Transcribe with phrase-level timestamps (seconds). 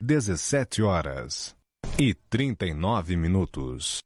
[0.00, 1.56] 17 horas
[1.98, 3.98] e 39 minutos.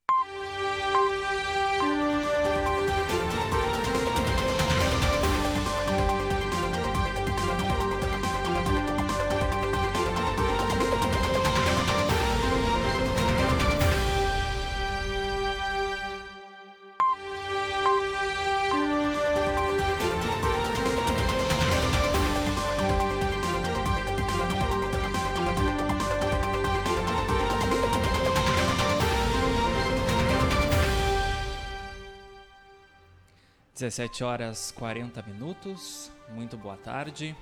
[33.82, 37.34] 17 horas 40 minutos, muito boa tarde.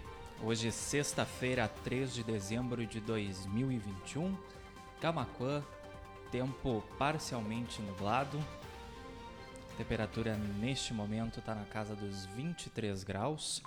[0.42, 4.34] Hoje, é sexta-feira, 3 de dezembro de 2021,
[5.02, 5.62] Camacuã,
[6.32, 8.42] tempo parcialmente nublado.
[9.76, 13.62] Temperatura neste momento está na casa dos 23 graus.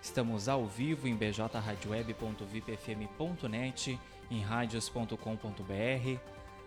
[0.00, 3.98] Estamos ao vivo em bjradioweb.vipfm.net,
[4.30, 6.20] em radios.com.br,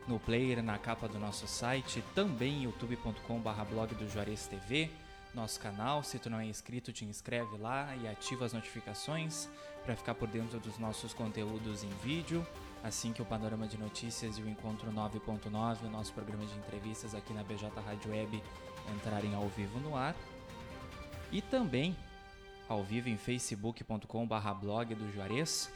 [0.07, 4.91] no player na capa do nosso site, também youtube.com/blog do Juarez TV
[5.33, 6.03] nosso canal.
[6.03, 9.47] Se tu não é inscrito, te inscreve lá e ativa as notificações
[9.83, 12.45] para ficar por dentro dos nossos conteúdos em vídeo.
[12.83, 17.13] Assim que o Panorama de Notícias e o Encontro 9.9, o nosso programa de entrevistas
[17.13, 18.41] aqui na BJ Rádio Web,
[18.95, 20.15] entrarem ao vivo no ar.
[21.31, 21.95] E também
[22.67, 25.71] ao vivo em facebook.com/blog do Juarez.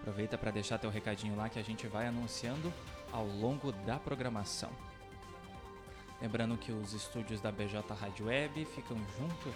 [0.00, 2.72] Aproveita para deixar teu recadinho lá que a gente vai anunciando
[3.12, 4.70] ao longo da programação.
[6.20, 9.54] Lembrando que os estúdios da BJ Rádio Web ficam junto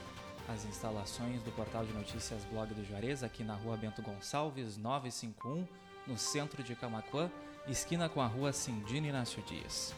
[0.49, 5.67] às instalações do portal de notícias Blog do Juarez, aqui na rua Bento Gonçalves, 951,
[6.07, 7.31] no centro de Camacuã,
[7.69, 9.95] esquina com a rua Cindina Inácio Dias.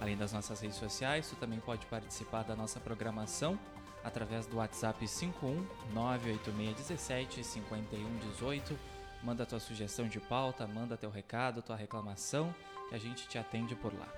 [0.00, 3.58] Além das nossas redes sociais, tu também pode participar da nossa programação
[4.04, 8.78] através do WhatsApp 51 98617 5118.
[9.22, 12.54] Manda tua sugestão de pauta, manda teu recado, tua reclamação,
[12.88, 14.08] que a gente te atende por lá.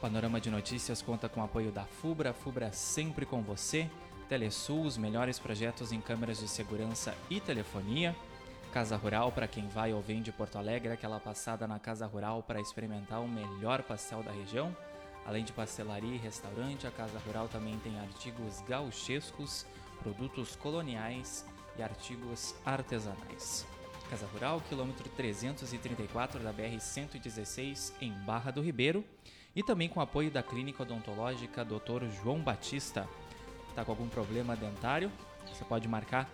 [0.00, 3.88] Panorama de Notícias conta com o apoio da FUBRA, FUBRA sempre com você,
[4.28, 8.16] Telesul, os melhores projetos em câmeras de segurança e telefonia,
[8.72, 12.42] Casa Rural para quem vai ou vem de Porto Alegre, aquela passada na Casa Rural
[12.42, 14.74] para experimentar o melhor pastel da região.
[15.26, 19.66] Além de pastelaria e restaurante, a Casa Rural também tem artigos gauchescos,
[20.02, 21.44] produtos coloniais
[21.76, 23.66] e artigos artesanais.
[24.08, 29.04] Casa Rural, quilômetro 334 da BR-116, em Barra do Ribeiro
[29.54, 32.06] e também com apoio da Clínica Odontológica Dr.
[32.22, 33.06] João Batista.
[33.68, 35.12] Está com algum problema dentário?
[35.52, 36.26] Você pode marcar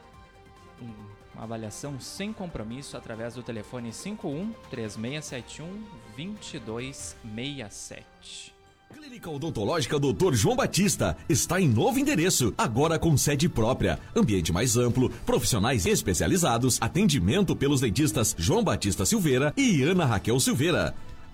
[0.81, 5.85] uma avaliação sem compromisso através do telefone 51 3671
[6.17, 8.57] 2267.
[8.95, 10.33] Clínica Odontológica Dr.
[10.33, 16.79] João Batista está em novo endereço, agora com sede própria, ambiente mais amplo, profissionais especializados,
[16.81, 20.95] atendimento pelos dentistas João Batista Silveira e Ana Raquel Silveira.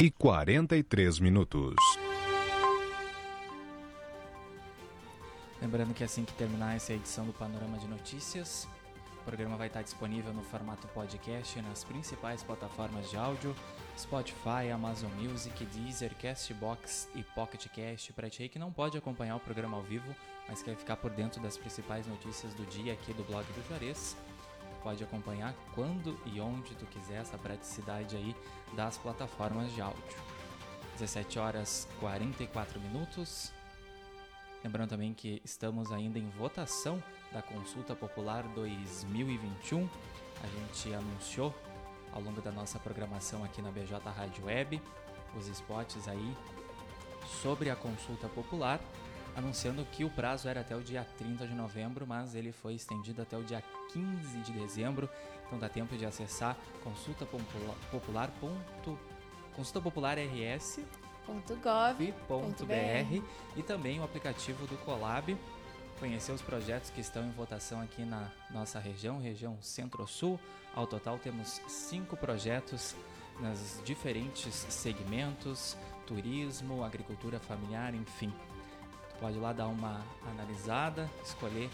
[0.00, 1.74] e 43 minutos.
[5.60, 8.68] Lembrando que assim que terminar essa edição do Panorama de Notícias,
[9.20, 13.56] o programa vai estar disponível no formato podcast nas principais plataformas de áudio:
[13.98, 18.12] Spotify, Amazon Music, Deezer, Castbox e Pocket Cast.
[18.12, 20.14] Para ti que não pode acompanhar o programa ao vivo,
[20.48, 24.16] mas quer ficar por dentro das principais notícias do dia aqui do blog do Juarez,
[24.82, 28.34] pode acompanhar quando e onde tu quiser essa praticidade aí
[28.74, 30.02] das plataformas de áudio.
[30.98, 33.52] 17 horas 44 minutos.
[34.64, 37.02] Lembrando também que estamos ainda em votação
[37.32, 39.88] da Consulta Popular 2021.
[40.42, 41.54] A gente anunciou
[42.12, 44.82] ao longo da nossa programação aqui na BJ Rádio Web
[45.36, 46.36] os spots aí
[47.42, 48.80] sobre a consulta popular
[49.38, 53.22] anunciando que o prazo era até o dia 30 de novembro, mas ele foi estendido
[53.22, 53.62] até o dia
[53.92, 55.08] 15 de dezembro.
[55.46, 58.30] Então dá tempo de acessar consulta popular.
[59.54, 60.82] Consulta popular rs.gov.br
[63.56, 65.36] e também o aplicativo do Colab
[65.98, 70.38] conhecer os projetos que estão em votação aqui na nossa região, região Centro-Sul.
[70.74, 72.94] Ao total temos cinco projetos
[73.40, 75.76] nas diferentes segmentos,
[76.06, 78.32] turismo, agricultura familiar, enfim.
[79.20, 81.68] Pode lá dar uma analisada, escolher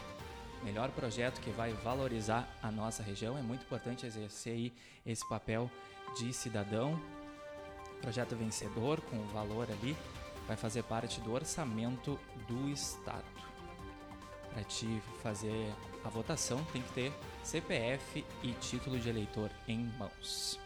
[0.62, 3.36] o melhor projeto que vai valorizar a nossa região.
[3.36, 4.72] É muito importante exercer
[5.04, 5.70] esse papel
[6.16, 6.98] de cidadão.
[8.00, 9.96] Projeto vencedor com valor ali
[10.46, 12.18] vai fazer parte do orçamento
[12.48, 13.24] do estado.
[14.52, 15.72] Para te fazer
[16.04, 17.12] a votação tem que ter
[17.42, 20.63] CPF e título de eleitor em mãos.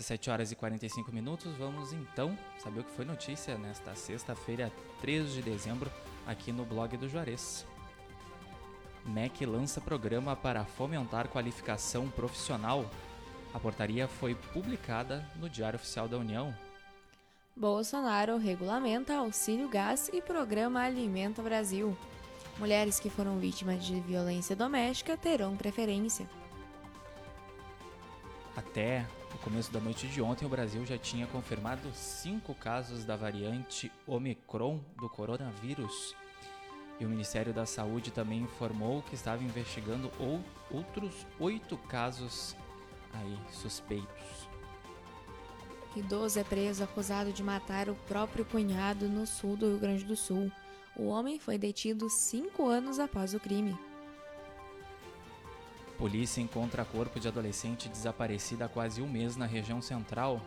[0.00, 5.30] 17 horas e 45 minutos, vamos então saber o que foi notícia nesta sexta-feira, 3
[5.30, 5.92] de dezembro,
[6.26, 7.66] aqui no blog do Juarez.
[9.04, 12.90] MEC lança programa para fomentar qualificação profissional.
[13.52, 16.54] A portaria foi publicada no Diário Oficial da União.
[17.54, 21.94] Bolsonaro regulamenta auxílio gás e programa Alimenta Brasil.
[22.58, 26.26] Mulheres que foram vítimas de violência doméstica terão preferência.
[28.60, 33.16] Até o começo da noite de ontem, o Brasil já tinha confirmado cinco casos da
[33.16, 36.14] variante Omicron do coronavírus.
[36.98, 42.54] E o Ministério da Saúde também informou que estava investigando ou outros oito casos
[43.14, 44.46] aí suspeitos.
[45.96, 50.14] Idoso é preso acusado de matar o próprio cunhado no sul do Rio Grande do
[50.14, 50.52] Sul.
[50.94, 53.74] O homem foi detido cinco anos após o crime.
[56.00, 60.40] Polícia encontra corpo de adolescente desaparecida há quase um mês na região central.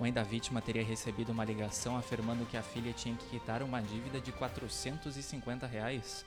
[0.00, 3.80] Mãe da vítima teria recebido uma ligação afirmando que a filha tinha que quitar uma
[3.80, 6.26] dívida de 450 reais.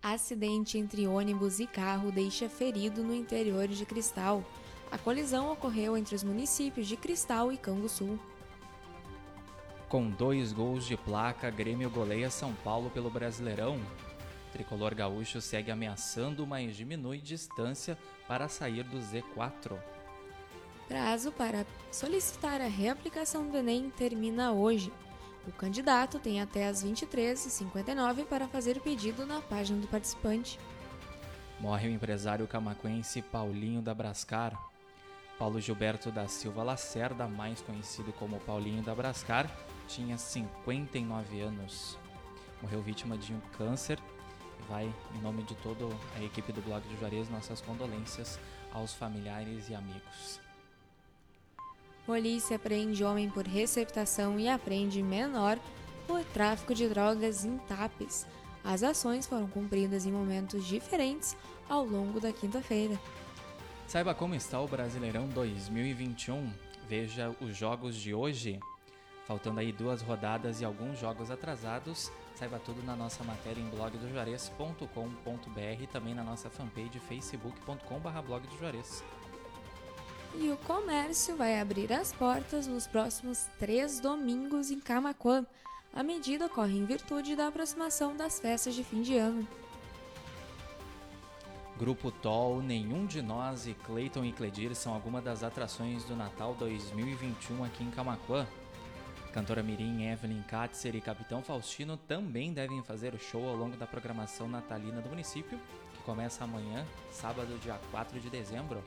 [0.00, 4.44] Acidente entre ônibus e carro deixa ferido no interior de Cristal.
[4.88, 8.20] A colisão ocorreu entre os municípios de Cristal e Canguçu.
[9.88, 13.80] Com dois gols de placa, Grêmio goleia São Paulo pelo Brasileirão.
[14.52, 17.96] Tricolor gaúcho segue ameaçando, mas diminui distância
[18.28, 19.78] para sair do Z4.
[20.86, 24.92] Prazo para solicitar a reaplicação do Enem termina hoje.
[25.46, 30.58] O candidato tem até as 23h59 para fazer o pedido na página do participante.
[31.58, 34.56] Morre o empresário camaquense Paulinho da Brascar.
[35.38, 39.50] Paulo Gilberto da Silva Lacerda, mais conhecido como Paulinho da Brascar,
[39.88, 41.98] tinha 59 anos.
[42.60, 43.98] Morreu vítima de um câncer.
[44.68, 45.84] Vai, em nome de toda
[46.16, 48.38] a equipe do Blog do Juarez, nossas condolências
[48.72, 50.40] aos familiares e amigos.
[52.06, 55.58] Polícia prende homem por receptação e apreende menor
[56.06, 58.26] por tráfico de drogas em Tapes.
[58.64, 61.36] As ações foram cumpridas em momentos diferentes
[61.68, 62.98] ao longo da quinta-feira.
[63.86, 66.50] Saiba como está o Brasileirão 2021.
[66.88, 68.58] Veja os jogos de hoje.
[69.26, 75.82] Faltando aí duas rodadas e alguns jogos atrasados, saiba tudo na nossa matéria em blogdojuarez.com.br
[75.82, 79.04] e também na nossa fanpage facebook.com.br blog do Juarez.
[80.34, 85.44] E o comércio vai abrir as portas nos próximos três domingos em Camaquã.
[85.92, 89.46] A medida ocorre em virtude da aproximação das festas de fim de ano.
[91.78, 96.54] Grupo Toll, Nenhum de Nós e Clayton e Cledir são algumas das atrações do Natal
[96.54, 98.46] 2021 aqui em Camaquã.
[99.32, 103.86] Cantora Mirim, Evelyn Katzer e Capitão Faustino também devem fazer o show ao longo da
[103.86, 105.58] programação natalina do município,
[105.94, 108.84] que começa amanhã, sábado, dia 4 de dezembro.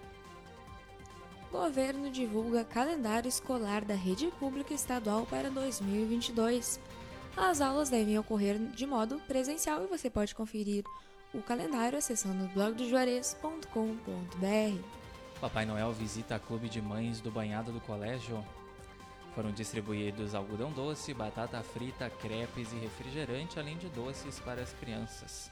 [1.51, 6.79] Governo divulga calendário escolar da rede pública estadual para 2022.
[7.35, 10.83] As aulas devem ocorrer de modo presencial e você pode conferir
[11.33, 14.83] o calendário acessando blogdojuarez.com.br.
[15.41, 18.43] Papai Noel visita a clube de mães do banhado do colégio.
[19.35, 25.51] Foram distribuídos algodão doce, batata frita, crepes e refrigerante, além de doces para as crianças.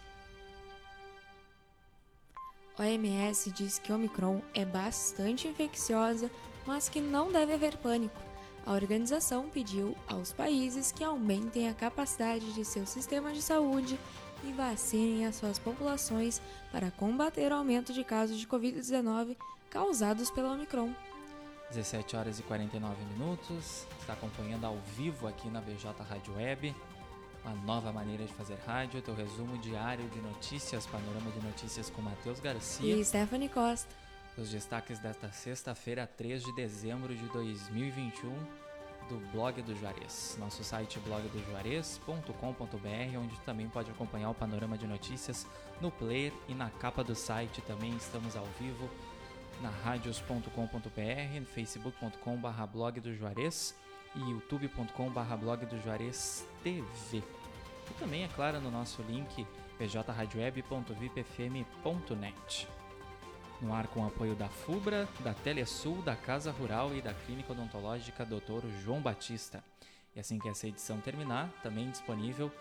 [2.80, 6.32] OMS diz que Omicron é bastante infecciosa,
[6.66, 8.20] mas que não deve haver pânico.
[8.66, 14.00] A organização pediu aos países que aumentem a capacidade de seu sistema de saúde
[14.46, 19.36] e vacinem as suas populações para combater o aumento de casos de Covid-19
[19.70, 20.94] causados pela Omicron.
[21.74, 26.75] 17 horas e 49 minutos, está acompanhando ao vivo aqui na VJ Rádio Web,
[27.44, 32.01] uma nova maneira de fazer rádio, teu resumo diário de notícias, panorama de notícias com
[32.01, 32.96] Matheus Garcia.
[32.96, 33.89] E Stephanie Costa.
[34.38, 38.30] Os destaques desta sexta-feira, 3 de dezembro de 2021,
[39.10, 40.38] do blog do Juarez.
[40.39, 45.48] Nosso site blogdojuarez.com.br, onde também pode acompanhar o panorama de notícias
[45.82, 47.62] no player e na capa do site.
[47.62, 48.88] Também estamos ao vivo
[49.62, 53.75] na radios.com.br, facebook.com.br blog do Juarez
[54.15, 57.17] e youtube.com.br blog do Juarez TV.
[57.17, 57.24] E
[58.00, 59.45] também, é claro, no nosso link
[59.77, 62.67] pjradioweb.vipfm.net.
[63.62, 68.25] No ar com apoio da FUBRA, da Telesul, da Casa Rural e da Clínica Odontológica
[68.25, 68.67] Dr.
[68.83, 69.63] João Batista.
[70.15, 72.51] E assim que essa edição terminar, também disponível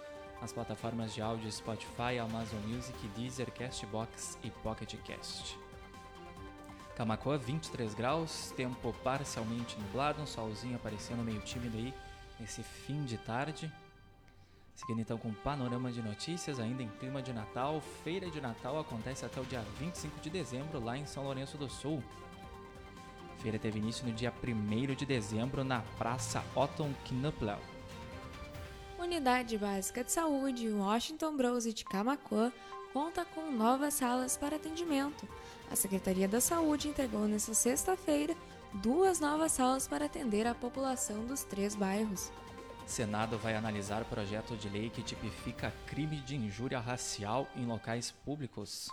[0.41, 5.59] nas plataformas de áudio Spotify, Amazon Music, Deezer, Castbox e Pocket Cast.
[6.97, 11.95] Camacoa 23 graus, tempo parcialmente nublado, um solzinho aparecendo meio tímido aí
[12.39, 13.73] nesse fim de tarde.
[14.75, 18.79] Seguindo então com um panorama de notícias, ainda em clima de Natal, Feira de Natal
[18.79, 22.03] acontece até o dia 25 de dezembro lá em São Lourenço do Sul.
[23.39, 27.72] Feira teve início no dia 1 de dezembro na Praça Otton Knuplau.
[29.03, 32.53] Unidade Básica de Saúde Washington Bros de Camacuã
[32.93, 35.29] conta com novas salas para atendimento.
[35.69, 38.37] A Secretaria da Saúde entregou nesta sexta-feira
[38.75, 42.31] duas novas salas para atender a população dos três bairros.
[42.87, 48.89] Senado vai analisar projeto de lei que tipifica crime de injúria racial em locais públicos.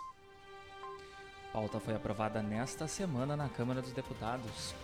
[1.52, 4.74] Pauta foi aprovada nesta semana na Câmara dos Deputados.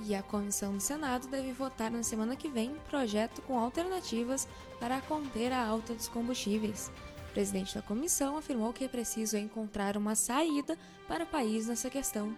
[0.00, 4.46] E a comissão do Senado deve votar na semana que vem projeto com alternativas
[4.78, 6.90] para conter a alta dos combustíveis.
[7.30, 11.90] O presidente da comissão afirmou que é preciso encontrar uma saída para o país nessa
[11.90, 12.34] questão.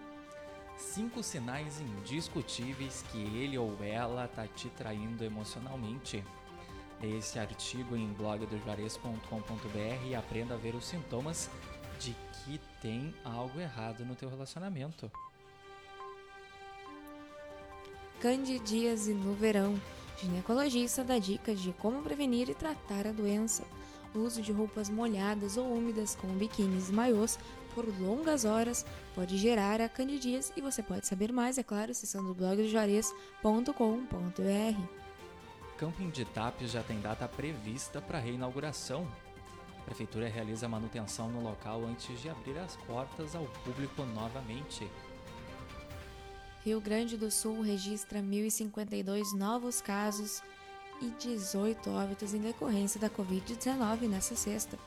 [0.76, 6.24] Cinco sinais indiscutíveis que ele ou ela tá te traindo emocionalmente.
[7.00, 11.50] Lê esse artigo em blogdojuarez.com.br e aprenda a ver os sintomas
[11.98, 15.10] de que tem algo errado no teu relacionamento.
[18.20, 19.80] Candidíase no verão.
[20.18, 23.64] Ginecologista dá dicas de como prevenir e tratar a doença.
[24.14, 27.38] O uso de roupas molhadas ou úmidas, como biquínis e maiôs,
[27.74, 28.84] por longas horas
[29.14, 32.68] pode gerar a candidíase e você pode saber mais, é claro, acessando o blog do
[32.68, 33.40] Juarez.com.br.
[35.78, 39.08] Camping de Tapes já tem data prevista para reinauguração.
[39.78, 44.86] A Prefeitura realiza manutenção no local antes de abrir as portas ao público novamente.
[46.62, 50.42] Rio Grande do Sul registra 1.052 novos casos
[51.00, 54.78] e 18 óbitos em decorrência da Covid-19 nesta sexta.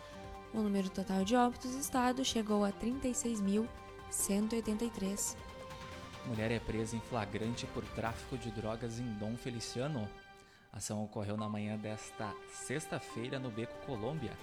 [0.53, 5.35] O número total de óbitos do estado chegou a 36.183.
[6.27, 10.07] Mulher é presa em flagrante por tráfico de drogas em Dom Feliciano.
[10.71, 14.37] A ação ocorreu na manhã desta sexta-feira no Beco Colômbia.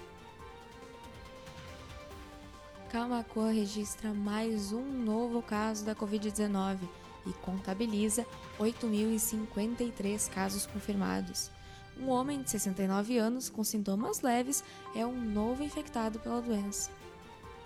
[2.89, 6.89] Camacuã registra mais um novo caso da Covid-19
[7.25, 8.25] e contabiliza
[8.59, 11.51] 8.053 casos confirmados.
[11.99, 14.63] Um homem de 69 anos com sintomas leves
[14.95, 16.89] é um novo infectado pela doença.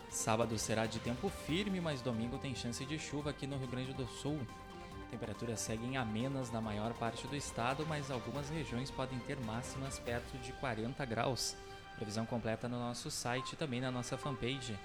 [0.09, 3.93] Sábado será de tempo firme, mas domingo tem chance de chuva aqui no Rio Grande
[3.93, 4.39] do Sul.
[5.11, 10.37] Temperaturas seguem amenas na maior parte do estado, mas algumas regiões podem ter máximas perto
[10.39, 11.55] de 40 graus.
[11.95, 14.77] Previsão completa no nosso site e também na nossa fanpage.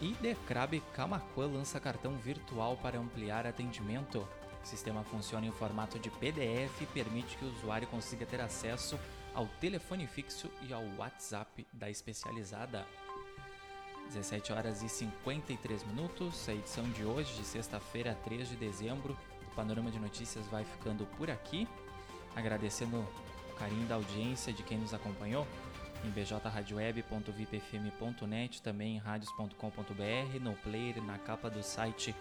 [0.00, 4.26] E Decrab Camacuã lança cartão virtual para ampliar atendimento.
[4.62, 8.98] O sistema funciona em formato de PDF e permite que o usuário consiga ter acesso
[9.34, 12.86] ao telefone fixo e ao WhatsApp da especializada.
[14.06, 16.48] 17 horas e 53 minutos.
[16.48, 21.06] A edição de hoje, de sexta-feira, 3 de dezembro, do Panorama de Notícias vai ficando
[21.16, 21.66] por aqui.
[22.36, 22.98] Agradecendo
[23.50, 25.44] o carinho da audiência de quem nos acompanhou
[26.04, 32.14] em bjradioweb.vipfm.net, também em radios.com.br, no player, na capa do site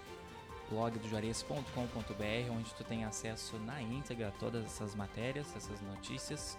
[0.70, 6.58] blogdojuarez.com.br, onde tu tem acesso na íntegra a todas essas matérias, essas notícias.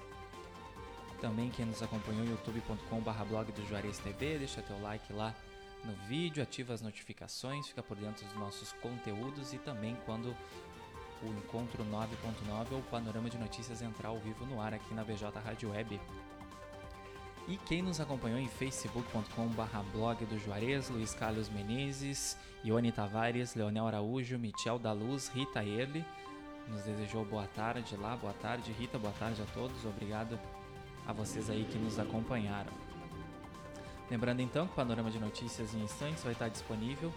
[1.21, 5.35] Também quem nos acompanhou youtube.com.br blog do Juarez TV, deixa teu like lá
[5.85, 10.35] no vídeo, ativa as notificações, fica por dentro dos nossos conteúdos e também quando
[11.23, 15.05] o Encontro 9.9 ou o Panorama de Notícias entrar ao vivo no ar aqui na
[15.05, 16.01] BJ Rádio Web.
[17.49, 23.87] E quem nos acompanhou em facebook.com.br blog do Juarez, Luiz Carlos Menezes, Ione Tavares, Leonel
[23.87, 26.05] Araújo, Michel da Luz, Rita Erle,
[26.69, 28.71] nos desejou boa tarde lá, boa tarde.
[28.73, 30.39] Rita, boa tarde a todos, obrigado
[31.07, 32.71] a vocês aí que nos acompanharam.
[34.11, 37.11] Lembrando então que o Panorama de Notícias em instantes vai estar disponível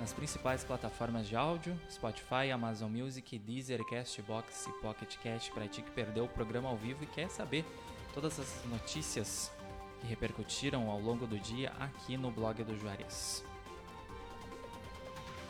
[0.00, 5.80] nas principais plataformas de áudio, Spotify, Amazon Music, Deezer, Castbox e Pocket Cast para ti
[5.80, 7.64] que perdeu o programa ao vivo e quer saber
[8.12, 9.52] todas as notícias
[10.00, 13.44] que repercutiram ao longo do dia aqui no blog do Juarez.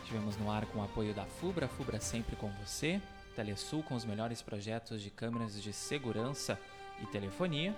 [0.04, 3.00] Tivemos no ar com o apoio da FUBRA, FUBRA sempre com você,
[3.36, 6.58] Telesul com os melhores projetos de câmeras de segurança
[7.00, 7.74] e telefonia,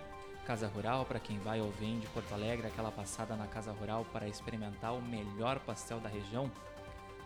[0.46, 4.04] Casa Rural para quem vai ou vem de Porto Alegre, aquela passada na Casa Rural
[4.12, 6.50] para experimentar o melhor pastel da região,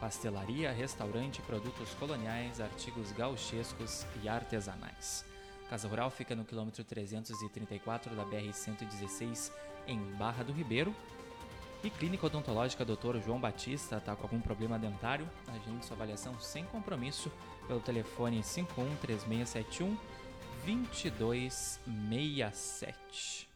[0.00, 5.24] pastelaria, restaurante, produtos coloniais, artigos gauchescos e artesanais.
[5.68, 9.50] Casa Rural fica no quilômetro 334 da BR-116
[9.86, 10.94] em Barra do Ribeiro.
[11.82, 13.18] E Clínica Odontológica Dr.
[13.24, 15.28] João Batista está com algum problema dentário?
[15.48, 17.32] Agende sua avaliação sem compromisso
[17.66, 19.96] pelo telefone 51 3671
[20.64, 23.55] 2267.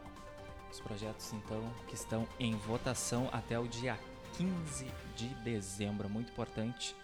[0.70, 3.98] os projetos então que estão em votação até o dia
[4.36, 6.08] 15 de dezembro.
[6.08, 6.94] Muito importante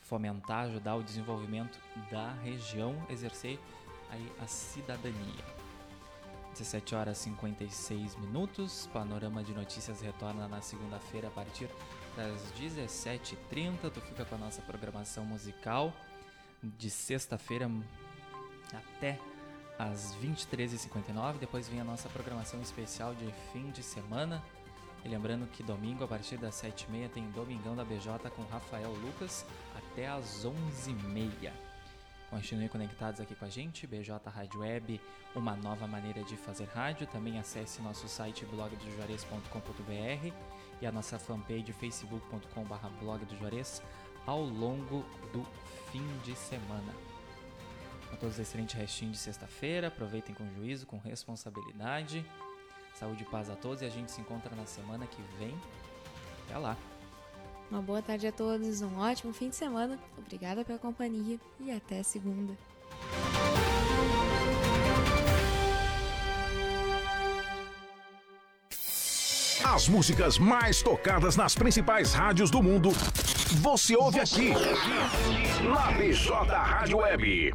[0.00, 1.78] fomentar, ajudar o desenvolvimento
[2.10, 3.58] da região, exercer
[4.10, 5.59] aí a cidadania.
[6.52, 8.88] 17 horas 56 minutos.
[8.92, 11.68] Panorama de notícias retorna na segunda-feira a partir
[12.16, 13.90] das 17h30.
[13.92, 15.92] Tu fica com a nossa programação musical
[16.62, 17.70] de sexta-feira
[18.72, 19.18] até
[19.78, 21.38] às 23h59.
[21.38, 24.42] Depois vem a nossa programação especial de fim de semana.
[25.04, 29.46] E lembrando que domingo, a partir das 7h30, tem Domingão da BJ com Rafael Lucas
[29.74, 31.69] até às 11h30.
[32.30, 35.00] Continue conectados aqui com a gente, BJ Rádio Web,
[35.34, 37.04] uma nova maneira de fazer rádio.
[37.08, 40.32] Também acesse nosso site blogdojuarez.com.br
[40.80, 43.26] e a nossa fanpage facebook.com.br blog
[44.26, 45.44] ao longo do
[45.90, 46.94] fim de semana.
[48.08, 52.24] Com todos os excelentes restinhos de sexta-feira, aproveitem com juízo, com responsabilidade.
[52.94, 55.58] Saúde e paz a todos e a gente se encontra na semana que vem.
[56.46, 56.76] Até lá!
[57.70, 59.96] Uma boa tarde a todos, um ótimo fim de semana.
[60.18, 62.52] Obrigada pela companhia e até segunda.
[69.64, 72.90] As músicas mais tocadas nas principais rádios do mundo,
[73.60, 74.50] você ouve aqui,
[75.62, 77.54] na BJ Rádio Web.